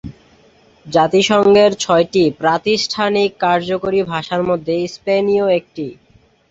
[0.85, 5.87] জাতিসংঘের ছয়টি প্রাতিষ্ঠানিক কার্যকরী ভাষার মধ্যে স্পেনীয় একটি।